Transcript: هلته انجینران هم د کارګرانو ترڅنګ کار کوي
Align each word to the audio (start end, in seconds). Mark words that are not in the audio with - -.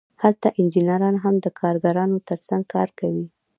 هلته 0.23 0.47
انجینران 0.59 1.15
هم 1.23 1.35
د 1.39 1.47
کارګرانو 1.59 2.17
ترڅنګ 2.27 2.63
کار 2.73 2.89
کوي 2.99 3.25